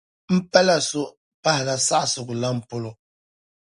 M-pala 0.35 0.75
so 0.89 1.01
m-pahila 1.11 1.75
saɣisigu 1.87 2.33
lana 2.41 2.61
polo 2.69 2.91
ni. 2.93 2.97